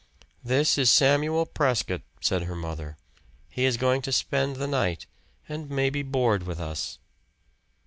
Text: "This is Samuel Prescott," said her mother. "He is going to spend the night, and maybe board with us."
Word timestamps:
"This 0.43 0.79
is 0.79 0.89
Samuel 0.89 1.45
Prescott," 1.45 2.01
said 2.21 2.45
her 2.45 2.55
mother. 2.55 2.97
"He 3.47 3.65
is 3.65 3.77
going 3.77 4.01
to 4.01 4.11
spend 4.11 4.55
the 4.55 4.65
night, 4.65 5.05
and 5.47 5.69
maybe 5.69 6.01
board 6.01 6.41
with 6.41 6.59
us." 6.59 6.97